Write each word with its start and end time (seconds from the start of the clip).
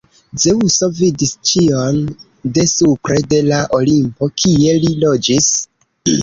Zeŭso 0.43 0.87
vidis 0.99 1.33
ĉion 1.49 1.99
de 2.55 2.63
supre, 2.71 3.19
de 3.35 3.43
la 3.51 3.61
Olimpo, 3.81 4.31
kie 4.45 4.75
li 4.87 4.91
loĝis. 5.07 5.53